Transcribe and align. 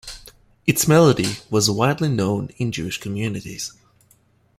Its 0.65 0.87
melody 0.87 1.37
was 1.51 1.69
widely 1.69 2.09
known 2.09 2.47
in 2.57 2.71
Jewish 2.71 2.99
communities. 2.99 3.73